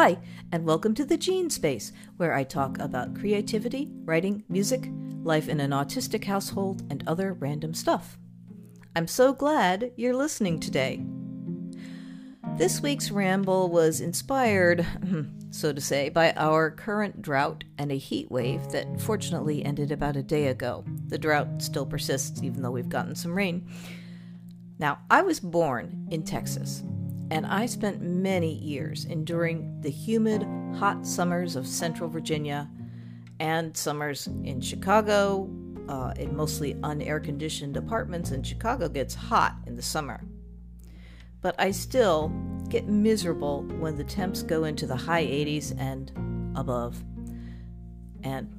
Hi, 0.00 0.16
and 0.52 0.64
welcome 0.64 0.94
to 0.94 1.04
the 1.04 1.16
Jean 1.16 1.50
Space, 1.50 1.90
where 2.18 2.32
I 2.32 2.44
talk 2.44 2.78
about 2.78 3.18
creativity, 3.18 3.90
writing, 4.04 4.44
music, 4.48 4.88
life 5.24 5.48
in 5.48 5.58
an 5.58 5.72
autistic 5.72 6.22
household, 6.22 6.84
and 6.88 7.02
other 7.08 7.32
random 7.32 7.74
stuff. 7.74 8.16
I'm 8.94 9.08
so 9.08 9.32
glad 9.32 9.90
you're 9.96 10.14
listening 10.14 10.60
today. 10.60 11.04
This 12.56 12.80
week's 12.80 13.10
ramble 13.10 13.70
was 13.70 14.00
inspired, 14.00 14.86
so 15.50 15.72
to 15.72 15.80
say, 15.80 16.10
by 16.10 16.30
our 16.34 16.70
current 16.70 17.20
drought 17.20 17.64
and 17.76 17.90
a 17.90 17.98
heat 17.98 18.30
wave 18.30 18.70
that 18.70 19.00
fortunately 19.00 19.64
ended 19.64 19.90
about 19.90 20.14
a 20.14 20.22
day 20.22 20.46
ago. 20.46 20.84
The 21.08 21.18
drought 21.18 21.60
still 21.60 21.86
persists, 21.86 22.40
even 22.44 22.62
though 22.62 22.70
we've 22.70 22.88
gotten 22.88 23.16
some 23.16 23.36
rain. 23.36 23.68
Now, 24.78 25.00
I 25.10 25.22
was 25.22 25.40
born 25.40 26.06
in 26.12 26.22
Texas, 26.22 26.84
and 27.30 27.46
I 27.46 27.66
spent 27.66 28.00
many 28.00 28.54
years 28.54 29.04
enduring 29.04 29.80
the 29.80 29.90
humid, 29.90 30.46
hot 30.76 31.06
summers 31.06 31.56
of 31.56 31.66
central 31.66 32.08
Virginia 32.08 32.70
and 33.40 33.76
summers 33.76 34.26
in 34.26 34.60
Chicago, 34.60 35.48
uh, 35.88 36.12
in 36.16 36.36
mostly 36.36 36.74
unair 36.74 37.22
conditioned 37.22 37.76
apartments, 37.76 38.30
and 38.30 38.46
Chicago 38.46 38.88
gets 38.88 39.14
hot 39.14 39.56
in 39.66 39.76
the 39.76 39.82
summer. 39.82 40.24
But 41.40 41.54
I 41.58 41.70
still 41.70 42.32
get 42.68 42.88
miserable 42.88 43.62
when 43.78 43.96
the 43.96 44.04
temps 44.04 44.42
go 44.42 44.64
into 44.64 44.86
the 44.86 44.96
high 44.96 45.24
80s 45.24 45.78
and 45.78 46.12
above. 46.56 47.02
And 48.22 48.52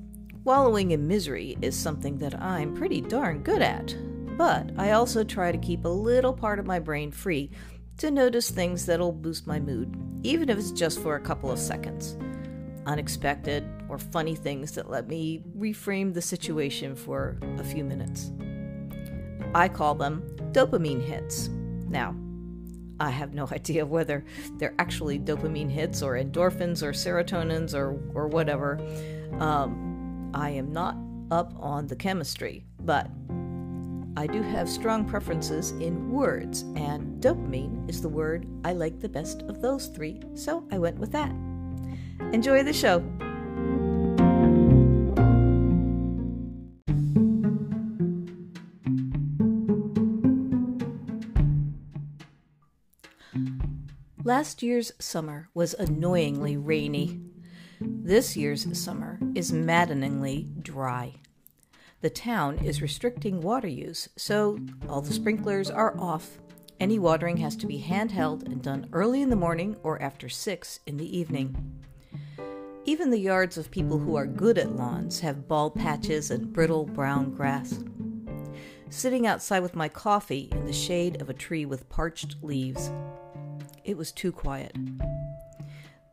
wallowing 0.43 0.91
in 0.91 1.07
misery 1.07 1.57
is 1.61 1.75
something 1.75 2.17
that 2.19 2.39
I'm 2.41 2.73
pretty 2.73 3.01
darn 3.01 3.43
good 3.43 3.61
at. 3.61 3.95
But 4.37 4.71
I 4.77 4.91
also 4.91 5.23
try 5.23 5.51
to 5.51 5.57
keep 5.57 5.83
a 5.83 5.89
little 5.89 6.33
part 6.33 6.59
of 6.59 6.65
my 6.65 6.79
brain 6.79 7.11
free 7.11 7.51
to 7.99 8.11
notice 8.11 8.49
things 8.49 8.85
that'll 8.85 9.11
boost 9.11 9.45
my 9.45 9.59
mood, 9.59 9.95
even 10.23 10.49
if 10.49 10.57
it's 10.57 10.71
just 10.71 10.99
for 11.01 11.15
a 11.15 11.19
couple 11.19 11.51
of 11.51 11.59
seconds. 11.59 12.17
Unexpected 12.85 13.69
or 13.89 13.97
funny 13.97 14.35
things 14.35 14.71
that 14.71 14.89
let 14.89 15.07
me 15.07 15.43
reframe 15.57 16.13
the 16.13 16.21
situation 16.21 16.95
for 16.95 17.37
a 17.57 17.63
few 17.63 17.83
minutes. 17.83 18.31
I 19.53 19.67
call 19.67 19.95
them 19.95 20.23
dopamine 20.53 21.03
hits. 21.03 21.49
Now, 21.89 22.15
I 23.01 23.09
have 23.09 23.33
no 23.33 23.47
idea 23.51 23.85
whether 23.85 24.23
they're 24.57 24.75
actually 24.79 25.19
dopamine 25.19 25.69
hits 25.69 26.01
or 26.01 26.13
endorphins 26.13 26.81
or 26.81 26.93
serotonins 26.93 27.73
or, 27.73 27.99
or 28.13 28.27
whatever. 28.27 28.79
Um, 29.39 30.31
I 30.33 30.51
am 30.51 30.71
not 30.71 30.95
up 31.31 31.53
on 31.59 31.87
the 31.87 31.95
chemistry, 31.95 32.65
but 32.79 33.09
I 34.19 34.27
do 34.27 34.41
have 34.41 34.67
strong 34.67 35.05
preferences 35.05 35.71
in 35.79 36.11
words, 36.11 36.63
and 36.75 37.23
dopamine 37.23 37.89
is 37.89 38.01
the 38.01 38.09
word 38.09 38.45
I 38.65 38.73
like 38.73 38.99
the 38.99 39.07
best 39.07 39.43
of 39.43 39.61
those 39.61 39.87
three, 39.87 40.19
so 40.35 40.67
I 40.73 40.77
went 40.77 40.97
with 40.97 41.13
that. 41.13 41.31
Enjoy 42.33 42.61
the 42.61 42.73
show. 42.73 43.01
Last 54.25 54.61
year's 54.61 54.91
summer 54.99 55.47
was 55.53 55.75
annoyingly 55.75 56.57
rainy. 56.57 57.21
This 57.79 58.35
year's 58.35 58.77
summer 58.77 59.17
is 59.33 59.53
maddeningly 59.53 60.49
dry. 60.61 61.21
The 62.01 62.09
town 62.09 62.59
is 62.59 62.81
restricting 62.81 63.41
water 63.41 63.67
use, 63.67 64.07
so 64.15 64.57
all 64.87 65.01
the 65.01 65.11
sprinklers 65.11 65.69
are 65.69 65.99
off. 65.99 66.37
Any 66.79 66.97
watering 66.97 67.35
has 67.37 67.57
to 67.57 67.67
be 67.67 67.81
handheld 67.81 68.45
and 68.45 68.61
done 68.61 68.87
early 68.93 69.21
in 69.21 69.29
the 69.29 69.35
morning 69.35 69.75
or 69.83 70.01
after 70.01 70.29
6 70.29 70.79
in 70.85 70.95
the 70.95 71.17
evening. 71.17 71.83
Even 72.85 73.09
the 73.09 73.19
yards 73.19 73.57
of 73.57 73.69
people 73.69 73.99
who 73.99 74.15
are 74.15 74.25
good 74.25 74.57
at 74.57 74.77
lawns 74.77 75.19
have 75.19 75.49
bald 75.49 75.75
patches 75.75 76.31
and 76.31 76.53
brittle 76.53 76.85
brown 76.85 77.35
grass. 77.35 77.83
Sitting 78.89 79.27
outside 79.27 79.59
with 79.59 79.75
my 79.75 79.89
coffee 79.89 80.47
in 80.53 80.65
the 80.65 80.71
shade 80.71 81.21
of 81.21 81.29
a 81.29 81.33
tree 81.33 81.65
with 81.65 81.89
parched 81.89 82.37
leaves, 82.41 82.89
it 83.83 83.97
was 83.97 84.13
too 84.13 84.31
quiet. 84.31 84.73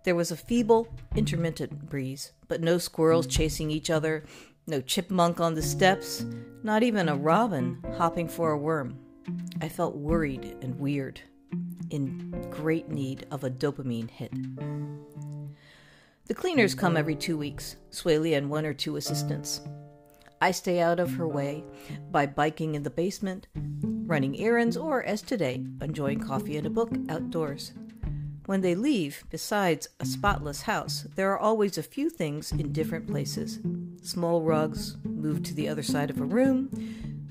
There 0.03 0.17
was 0.17 0.33
a 0.33 0.37
feeble, 0.37 0.89
intermittent 1.15 1.89
breeze, 1.89 2.33
but 2.49 2.61
no 2.61 2.79
squirrels 2.79 3.29
chasing 3.29 3.71
each 3.71 3.89
other, 3.89 4.25
no 4.67 4.81
chipmunk 4.81 5.41
on 5.41 5.55
the 5.55 5.63
steps, 5.63 6.25
not 6.65 6.83
even 6.83 7.09
a 7.09 7.17
robin 7.17 7.79
hopping 7.97 8.29
for 8.29 8.51
a 8.51 8.59
worm. 8.59 8.99
I 9.61 9.69
felt 9.69 9.97
worried 9.97 10.57
and 10.61 10.79
weird, 10.79 11.21
in 11.91 12.31
great 12.51 12.89
need 12.89 13.27
of 13.31 13.45
a 13.45 13.51
dopamine 13.51 14.11
hit. 14.11 14.33
The 16.27 16.35
cleaners 16.35 16.75
come 16.75 16.97
every 16.97 17.15
two 17.15 17.39
weeks, 17.39 17.77
Swaley 17.91 18.37
and 18.37 18.51
one 18.51 18.67
or 18.67 18.75
two 18.75 18.97
assistants. 18.97 19.61
I 20.41 20.51
stay 20.51 20.81
out 20.81 20.99
of 20.99 21.15
her 21.15 21.29
way 21.29 21.65
by 22.11 22.27
biking 22.27 22.75
in 22.75 22.83
the 22.83 22.91
basement, 22.91 23.47
running 23.81 24.39
errands, 24.41 24.77
or, 24.77 25.03
as 25.05 25.23
today, 25.23 25.65
enjoying 25.81 26.21
coffee 26.21 26.57
and 26.57 26.67
a 26.67 26.71
book 26.71 26.91
outdoors. 27.09 27.73
When 28.47 28.61
they 28.61 28.75
leave, 28.75 29.25
besides 29.31 29.89
a 30.01 30.05
spotless 30.05 30.63
house, 30.63 31.07
there 31.15 31.33
are 31.33 31.39
always 31.39 31.79
a 31.79 31.83
few 31.83 32.11
things 32.11 32.53
in 32.53 32.73
different 32.73 33.07
places 33.07 33.61
small 34.03 34.43
rugs 34.43 34.97
moved 35.05 35.45
to 35.47 35.55
the 35.55 35.69
other 35.69 35.83
side 35.83 36.11
of 36.11 36.21
a 36.21 36.25
room, 36.25 36.71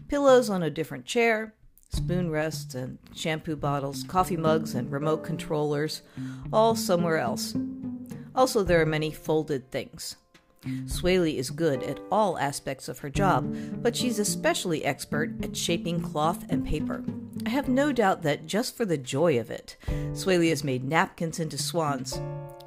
pillows 0.08 0.50
on 0.50 0.64
a 0.64 0.70
different 0.70 1.06
chair, 1.06 1.54
spoon 1.90 2.30
rests 2.30 2.76
and 2.76 2.98
shampoo 3.14 3.56
bottles, 3.56 4.04
coffee 4.04 4.38
mugs, 4.38 4.76
and 4.76 4.92
remote 4.92 5.24
controllers, 5.24 6.02
all 6.52 6.76
somewhere 6.76 7.18
else. 7.18 7.56
Also, 8.36 8.64
there 8.64 8.82
are 8.82 8.86
many 8.86 9.12
folded 9.12 9.72
things. 9.72 10.18
Swaley 10.88 11.38
is 11.38 11.52
good 11.52 11.84
at 11.84 12.00
all 12.12 12.38
aspects 12.40 12.88
of 12.88 13.00
her 13.00 13.10
job, 13.10 13.56
but 13.82 13.96
she's 13.96 14.20
especially 14.20 14.84
expert 14.84 15.32
at 15.44 15.56
shaping 15.56 16.02
cloth 16.02 16.44
and 16.50 16.66
paper. 16.66 17.04
I 17.46 17.50
have 17.50 17.70
no 17.70 17.92
doubt 17.92 18.24
that 18.24 18.48
just 18.48 18.76
for 18.76 18.86
the 18.86 18.98
joy 18.98 19.40
of 19.40 19.52
it, 19.52 19.78
Swaley 20.14 20.50
has 20.50 20.64
made 20.64 20.84
napkins 20.84 21.40
into 21.40 21.58
swans, 21.58 22.20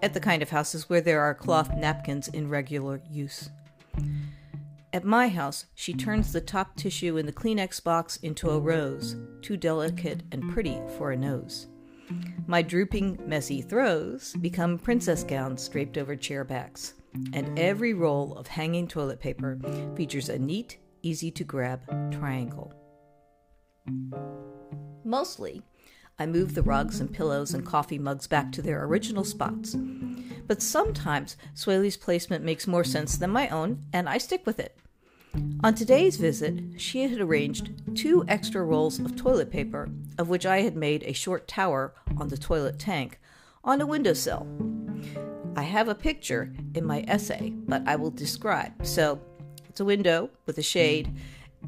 at 0.03 0.15
the 0.15 0.21
kind 0.21 0.43
of 0.43 0.51
houses 0.51 0.89
where 0.89 1.01
there 1.01 1.21
are 1.21 1.35
cloth 1.35 1.75
napkins 1.77 2.29
in 2.29 2.49
regular 2.49 3.03
use. 3.11 3.51
At 4.91 5.05
my 5.05 5.29
house, 5.29 5.67
she 5.75 5.93
turns 5.93 6.33
the 6.33 6.41
top 6.41 6.75
tissue 6.77 7.19
in 7.19 7.27
the 7.27 7.33
Kleenex 7.33 7.83
box 7.85 8.17
into 8.19 8.49
a 8.51 8.59
rose, 8.59 9.17
too 9.43 9.57
delicate 9.57 10.23
and 10.33 10.51
pretty 10.51 10.81
for 10.97 11.11
a 11.11 11.17
nose. 11.17 11.67
My 12.47 12.63
drooping, 12.63 13.19
messy 13.27 13.61
throws 13.61 14.35
become 14.41 14.79
princess 14.79 15.25
gowns 15.25 15.69
draped 15.69 15.99
over 15.99 16.17
chair 16.17 16.43
backs, 16.43 16.95
and 17.35 17.59
every 17.59 17.93
roll 17.93 18.35
of 18.35 18.47
hanging 18.47 18.89
toilet 18.89 19.21
paper 19.21 19.59
features 19.95 20.31
a 20.31 20.39
neat, 20.39 20.79
easy 21.03 21.31
to 21.33 21.45
grab 21.45 21.83
triangle. 22.11 22.73
Mostly, 25.05 25.63
I 26.19 26.25
move 26.25 26.55
the 26.55 26.63
rugs 26.63 27.01
and 27.01 27.13
pillows 27.13 27.53
and 27.53 27.65
coffee 27.65 27.99
mugs 27.99 28.27
back 28.27 28.53
to 28.53 28.63
their 28.63 28.85
original 28.85 29.25
spots. 29.25 29.77
But 30.49 30.63
sometimes 30.63 31.37
Swaley's 31.55 31.99
placement 31.99 32.45
makes 32.45 32.67
more 32.67 32.83
sense 32.83 33.17
than 33.17 33.31
my 33.31 33.49
own, 33.49 33.85
and 33.93 34.09
I 34.09 34.19
stick 34.19 34.45
with 34.47 34.59
it. 34.59 34.77
On 35.63 35.75
today's 35.75 36.17
visit, 36.17 36.81
she 36.81 37.03
had 37.03 37.21
arranged 37.21 37.71
two 37.95 38.25
extra 38.27 38.65
rolls 38.65 38.99
of 38.99 39.15
toilet 39.15 39.51
paper, 39.51 39.91
of 40.17 40.29
which 40.29 40.47
I 40.47 40.63
had 40.63 40.75
made 40.75 41.03
a 41.03 41.13
short 41.13 41.47
tower 41.47 41.95
on 42.17 42.29
the 42.29 42.39
toilet 42.39 42.79
tank, 42.79 43.21
on 43.63 43.81
a 43.81 43.87
windowsill. 43.87 44.47
I 45.55 45.63
have 45.63 45.89
a 45.89 45.95
picture 45.95 46.53
in 46.75 46.85
my 46.87 47.05
essay, 47.07 47.51
but 47.51 47.87
I 47.87 47.97
will 47.97 48.11
describe. 48.11 48.73
So 48.87 49.21
it's 49.69 49.81
a 49.81 49.85
window 49.85 50.31
with 50.47 50.57
a 50.59 50.63
shade, 50.63 51.15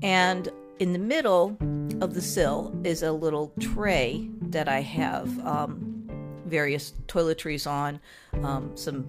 and 0.02 0.48
in 0.78 0.94
the 0.94 0.98
middle 0.98 1.58
of 2.00 2.14
the 2.14 2.22
sill 2.22 2.74
is 2.82 3.02
a 3.02 3.12
little 3.12 3.52
tray 3.60 4.30
that 4.40 4.68
I 4.68 4.80
have 4.80 5.46
um, 5.46 5.89
various 6.50 6.92
toiletries 7.06 7.70
on, 7.70 8.00
um, 8.42 8.76
some 8.76 9.08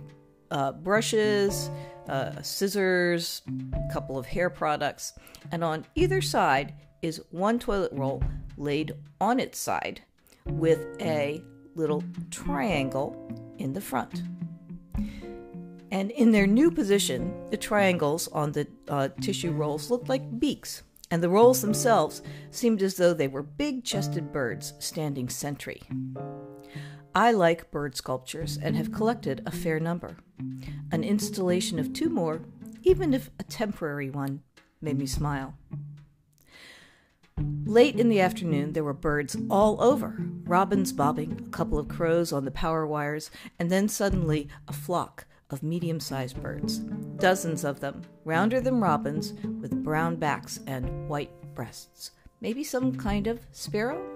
uh, 0.51 0.71
brushes, 0.71 1.69
uh, 2.07 2.41
scissors, 2.41 3.41
a 3.73 3.93
couple 3.93 4.17
of 4.17 4.25
hair 4.25 4.49
products, 4.49 5.13
and 5.51 5.63
on 5.63 5.85
either 5.95 6.21
side 6.21 6.73
is 7.01 7.21
one 7.31 7.57
toilet 7.57 7.91
roll 7.93 8.23
laid 8.57 8.93
on 9.19 9.39
its 9.39 9.57
side 9.57 10.01
with 10.45 10.85
a 11.01 11.41
little 11.75 12.03
triangle 12.29 13.15
in 13.57 13.73
the 13.73 13.81
front. 13.81 14.23
And 15.91 16.11
in 16.11 16.31
their 16.31 16.47
new 16.47 16.71
position, 16.71 17.33
the 17.49 17.57
triangles 17.57 18.27
on 18.29 18.53
the 18.53 18.67
uh, 18.87 19.09
tissue 19.19 19.51
rolls 19.51 19.89
looked 19.91 20.07
like 20.07 20.39
beaks 20.39 20.83
and 21.11 21.21
the 21.21 21.29
rolls 21.29 21.61
themselves 21.61 22.21
seemed 22.49 22.81
as 22.81 22.95
though 22.95 23.13
they 23.13 23.27
were 23.27 23.43
big 23.43 23.83
chested 23.83 24.31
birds 24.31 24.73
standing 24.79 25.27
sentry. 25.27 25.81
I 27.13 27.31
like 27.31 27.71
bird 27.71 27.95
sculptures 27.95 28.57
and 28.61 28.75
have 28.75 28.91
collected 28.91 29.41
a 29.45 29.51
fair 29.51 29.79
number. 29.79 30.17
An 30.91 31.03
installation 31.03 31.79
of 31.79 31.93
two 31.93 32.09
more, 32.09 32.41
even 32.83 33.13
if 33.13 33.29
a 33.39 33.43
temporary 33.43 34.09
one, 34.09 34.41
made 34.81 34.97
me 34.97 35.05
smile. 35.05 35.55
Late 37.65 37.99
in 37.99 38.09
the 38.09 38.21
afternoon, 38.21 38.73
there 38.73 38.83
were 38.83 38.93
birds 38.93 39.35
all 39.49 39.81
over 39.81 40.15
robins 40.51 40.91
bobbing, 40.91 41.45
a 41.47 41.49
couple 41.49 41.79
of 41.79 41.87
crows 41.87 42.33
on 42.33 42.43
the 42.43 42.51
power 42.51 42.85
wires, 42.85 43.31
and 43.57 43.71
then 43.71 43.87
suddenly 43.87 44.49
a 44.67 44.73
flock 44.73 45.25
of 45.49 45.63
medium 45.63 45.99
sized 45.99 46.41
birds. 46.41 46.79
Dozens 47.19 47.63
of 47.63 47.79
them, 47.79 48.01
rounder 48.25 48.59
than 48.59 48.81
robins, 48.81 49.33
with 49.61 49.83
brown 49.83 50.17
backs 50.17 50.59
and 50.67 51.07
white 51.07 51.31
breasts. 51.55 52.11
Maybe 52.41 52.65
some 52.65 52.95
kind 52.95 53.27
of 53.27 53.39
sparrow? 53.51 54.10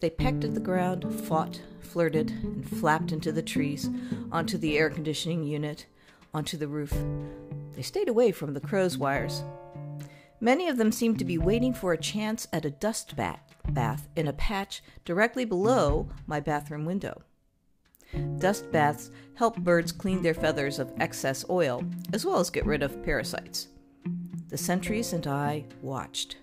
They 0.00 0.10
pecked 0.10 0.44
at 0.44 0.54
the 0.54 0.60
ground, 0.60 1.04
fought, 1.26 1.60
flirted, 1.80 2.30
and 2.30 2.68
flapped 2.68 3.12
into 3.12 3.32
the 3.32 3.42
trees, 3.42 3.90
onto 4.30 4.56
the 4.58 4.78
air 4.78 4.90
conditioning 4.90 5.44
unit, 5.44 5.86
onto 6.32 6.56
the 6.56 6.68
roof. 6.68 6.94
They 7.74 7.82
stayed 7.82 8.08
away 8.08 8.32
from 8.32 8.54
the 8.54 8.60
crow's 8.60 8.96
wires, 8.96 9.42
Many 10.40 10.68
of 10.68 10.76
them 10.76 10.92
seemed 10.92 11.18
to 11.18 11.24
be 11.24 11.36
waiting 11.36 11.74
for 11.74 11.92
a 11.92 11.98
chance 11.98 12.46
at 12.52 12.64
a 12.64 12.70
dust 12.70 13.16
bat 13.16 13.40
bath 13.70 14.08
in 14.14 14.28
a 14.28 14.32
patch 14.32 14.82
directly 15.04 15.44
below 15.44 16.08
my 16.26 16.38
bathroom 16.38 16.84
window. 16.84 17.22
Dust 18.38 18.70
baths 18.70 19.10
help 19.34 19.58
birds 19.58 19.90
clean 19.92 20.22
their 20.22 20.34
feathers 20.34 20.78
of 20.78 20.92
excess 21.00 21.44
oil, 21.50 21.84
as 22.12 22.24
well 22.24 22.38
as 22.38 22.50
get 22.50 22.64
rid 22.64 22.82
of 22.82 23.02
parasites. 23.04 23.68
The 24.48 24.56
sentries 24.56 25.12
and 25.12 25.26
I 25.26 25.66
watched. 25.82 26.36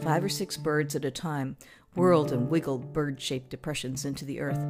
Five 0.00 0.24
or 0.24 0.28
six 0.28 0.56
birds 0.56 0.94
at 0.94 1.04
a 1.04 1.10
time 1.10 1.56
whirled 1.96 2.30
and 2.30 2.46
mm. 2.46 2.48
wiggled 2.48 2.92
bird 2.92 3.20
shaped 3.20 3.50
depressions 3.50 4.04
into 4.04 4.24
the 4.24 4.40
earth, 4.40 4.64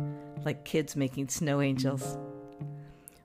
like 0.44 0.64
kids 0.64 0.96
making 0.96 1.28
snow 1.28 1.61
angels. 1.61 2.17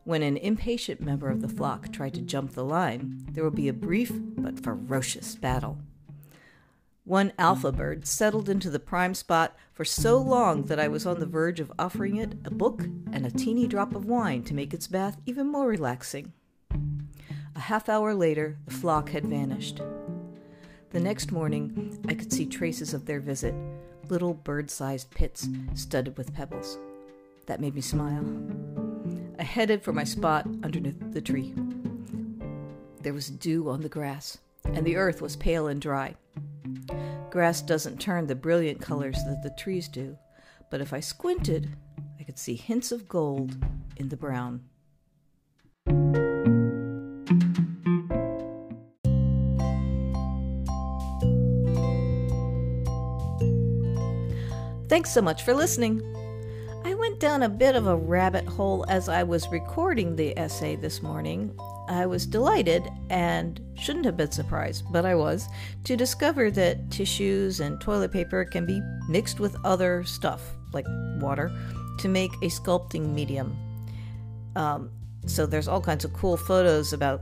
When 0.04 0.24
an 0.24 0.38
impatient 0.38 1.00
member 1.00 1.30
of 1.30 1.42
the 1.42 1.48
flock 1.48 1.94
tried 1.94 2.16
to 2.16 2.22
jump 2.22 2.54
the 2.54 2.66
line, 2.66 3.24
there 3.32 3.44
would 3.44 3.56
be 3.56 3.68
a 3.68 3.74
brief 3.74 4.12
but 4.14 4.60
ferocious 4.60 5.36
battle. 5.36 5.78
One 7.04 7.34
alpha 7.38 7.72
bird 7.72 8.08
settled 8.08 8.50
into 8.50 8.70
the 8.70 8.80
prime 8.80 9.14
spot 9.14 9.56
for 9.74 9.86
so 9.86 10.18
long 10.18 10.64
that 10.64 10.80
I 10.80 10.88
was 10.88 11.06
on 11.06 11.20
the 11.20 11.26
verge 11.26 11.60
of 11.60 11.72
offering 11.78 12.18
it 12.18 12.34
a 12.46 12.52
book 12.52 12.84
and 13.12 13.26
a 13.26 13.32
teeny 13.32 13.68
drop 13.68 13.96
of 13.96 14.06
wine 14.06 14.44
to 14.44 14.54
make 14.54 14.74
its 14.74 14.88
bath 14.88 15.18
even 15.26 15.48
more 15.48 15.68
relaxing. 15.68 16.34
A 17.56 17.60
half 17.60 17.90
hour 17.90 18.14
later, 18.14 18.58
the 18.66 18.74
flock 18.74 19.10
had 19.10 19.26
vanished. 19.26 19.82
The 20.92 21.00
next 21.00 21.32
morning, 21.32 22.04
I 22.08 22.14
could 22.14 22.32
see 22.32 22.46
traces 22.46 22.94
of 22.94 23.06
their 23.06 23.20
visit 23.20 23.56
little 24.10 24.34
bird 24.34 24.70
sized 24.70 25.12
pits 25.12 25.48
studded 25.74 26.18
with 26.18 26.34
pebbles. 26.34 26.78
That 27.46 27.62
made 27.62 27.76
me 27.76 27.82
smile. 27.82 28.26
I 29.40 29.44
headed 29.44 29.82
for 29.84 29.94
my 29.94 30.04
spot 30.04 30.46
underneath 30.64 31.14
the 31.14 31.22
tree. 31.22 31.54
There 33.02 33.14
was 33.14 33.30
dew 33.30 33.70
on 33.70 33.82
the 33.82 33.90
grass, 33.90 34.38
and 34.66 34.86
the 34.86 34.96
earth 34.96 35.22
was 35.22 35.36
pale 35.36 35.68
and 35.68 35.82
dry. 35.82 36.16
Grass 37.32 37.62
doesn't 37.62 38.00
turn 38.00 38.28
the 38.28 38.36
brilliant 38.36 38.82
colors 38.82 39.18
that 39.26 39.42
the 39.42 39.50
trees 39.58 39.88
do, 39.88 40.18
but 40.70 40.82
if 40.82 40.94
I 40.94 41.00
squinted, 41.00 41.70
I 42.20 42.24
could 42.24 42.38
see 42.38 42.56
hints 42.56 42.92
of 42.92 43.08
gold 43.08 43.58
in 43.98 44.10
the 44.10 44.18
brown. 44.18 44.62
Thanks 54.92 55.14
so 55.14 55.22
much 55.22 55.44
for 55.44 55.54
listening 55.54 56.02
I 56.84 56.96
went 56.96 57.22
down 57.22 57.44
a 57.44 57.50
bit 57.50 57.78
of 57.78 57.88
a 57.88 57.96
rabbit 57.96 58.46
hole 58.46 58.84
as 58.90 59.08
I 59.08 59.24
was 59.24 59.48
recording 59.48 60.18
the 60.18 60.38
essay 60.38 60.76
this 60.76 61.02
morning. 61.02 61.58
I 61.88 62.06
was 62.06 62.26
delighted 62.26 62.90
and 63.10 63.62
shouldn't 63.80 64.04
have 64.04 64.18
been 64.18 64.34
surprised, 64.34 64.84
but 64.92 65.06
I 65.06 65.16
was, 65.16 65.48
to 65.86 65.96
discover 65.96 66.52
that 66.52 66.92
tissues 66.92 67.62
and 67.62 67.80
toilet 67.80 68.12
paper 68.12 68.44
can 68.44 68.66
be 68.66 68.82
mixed 69.08 69.40
with 69.40 69.56
other 69.64 70.04
stuff, 70.04 70.42
like 70.74 70.86
water, 71.22 71.50
to 72.00 72.10
make 72.10 72.34
a 72.42 72.48
sculpting 72.48 73.14
medium. 73.14 73.56
Um, 74.58 74.92
so 75.26 75.46
there's 75.46 75.70
all 75.70 75.80
kinds 75.80 76.04
of 76.04 76.12
cool 76.12 76.36
photos 76.36 76.92
about 76.92 77.22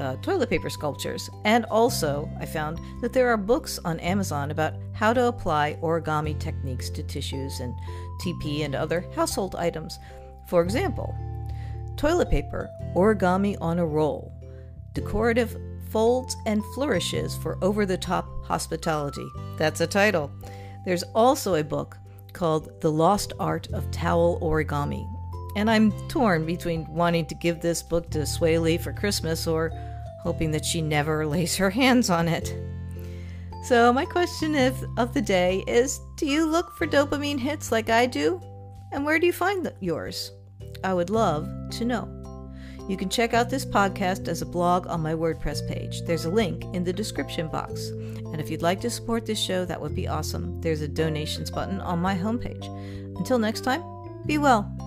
uh, 0.00 0.16
toilet 0.16 0.50
paper 0.50 0.70
sculptures. 0.70 1.28
And 1.44 1.64
also, 1.66 2.28
I 2.40 2.46
found 2.46 2.80
that 3.02 3.12
there 3.12 3.28
are 3.28 3.36
books 3.36 3.78
on 3.84 4.00
Amazon 4.00 4.50
about 4.50 4.74
how 4.92 5.12
to 5.12 5.26
apply 5.26 5.76
origami 5.82 6.38
techniques 6.38 6.90
to 6.90 7.02
tissues 7.02 7.60
and 7.60 7.74
TP 8.20 8.64
and 8.64 8.74
other 8.74 9.04
household 9.14 9.54
items. 9.56 9.98
For 10.48 10.62
example, 10.62 11.14
toilet 11.96 12.30
paper, 12.30 12.68
origami 12.96 13.56
on 13.60 13.78
a 13.78 13.86
roll, 13.86 14.32
decorative 14.94 15.56
folds 15.90 16.36
and 16.46 16.64
flourishes 16.74 17.36
for 17.36 17.58
over 17.62 17.84
the 17.84 17.98
top 17.98 18.26
hospitality. 18.44 19.26
That's 19.58 19.80
a 19.80 19.86
title. 19.86 20.30
There's 20.84 21.02
also 21.14 21.54
a 21.54 21.64
book 21.64 21.98
called 22.32 22.80
The 22.80 22.90
Lost 22.90 23.32
Art 23.38 23.68
of 23.72 23.90
Towel 23.90 24.40
Origami. 24.40 25.06
And 25.56 25.68
I'm 25.68 25.92
torn 26.08 26.46
between 26.46 26.86
wanting 26.86 27.26
to 27.26 27.34
give 27.34 27.60
this 27.60 27.82
book 27.82 28.08
to 28.10 28.24
Swaley 28.24 28.78
for 28.78 28.92
Christmas 28.92 29.46
or 29.46 29.72
hoping 30.22 30.50
that 30.52 30.64
she 30.64 30.82
never 30.82 31.26
lays 31.34 31.56
her 31.56 31.70
hands 31.70 32.10
on 32.10 32.28
it. 32.28 32.54
So, 33.62 33.92
my 33.92 34.06
question 34.06 34.54
is, 34.54 34.84
of 34.96 35.12
the 35.12 35.20
day 35.20 35.62
is 35.66 36.00
Do 36.16 36.26
you 36.26 36.46
look 36.46 36.74
for 36.76 36.86
dopamine 36.86 37.38
hits 37.38 37.70
like 37.70 37.90
I 37.90 38.06
do? 38.06 38.40
And 38.92 39.04
where 39.04 39.18
do 39.18 39.26
you 39.26 39.32
find 39.32 39.70
yours? 39.80 40.32
I 40.82 40.94
would 40.94 41.10
love 41.10 41.48
to 41.72 41.84
know. 41.84 42.16
You 42.88 42.96
can 42.96 43.08
check 43.08 43.34
out 43.34 43.50
this 43.50 43.64
podcast 43.64 44.26
as 44.26 44.42
a 44.42 44.46
blog 44.46 44.86
on 44.88 45.00
my 45.00 45.14
WordPress 45.14 45.68
page. 45.68 46.02
There's 46.02 46.24
a 46.24 46.30
link 46.30 46.64
in 46.74 46.82
the 46.82 46.92
description 46.92 47.46
box. 47.48 47.88
And 47.88 48.40
if 48.40 48.50
you'd 48.50 48.62
like 48.62 48.80
to 48.80 48.90
support 48.90 49.26
this 49.26 49.38
show, 49.38 49.64
that 49.64 49.80
would 49.80 49.94
be 49.94 50.08
awesome. 50.08 50.60
There's 50.60 50.80
a 50.80 50.88
donations 50.88 51.50
button 51.50 51.80
on 51.80 52.00
my 52.00 52.16
homepage. 52.16 52.66
Until 53.16 53.38
next 53.38 53.60
time, 53.60 53.82
be 54.26 54.38
well. 54.38 54.79